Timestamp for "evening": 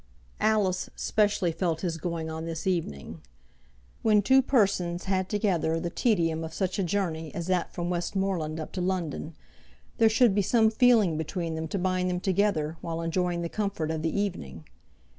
2.65-3.21, 14.19-14.65